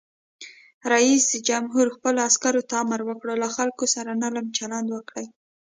رئیس 0.93 1.25
جمهور 1.47 1.85
خپلو 1.95 2.19
عسکرو 2.29 2.67
ته 2.69 2.75
امر 2.83 2.99
وکړ؛ 3.05 3.27
له 3.43 3.47
خلکو 3.55 3.85
سره 3.95 4.11
نرم 4.21 4.45
چلند 4.57 4.87
وکړئ! 4.91 5.25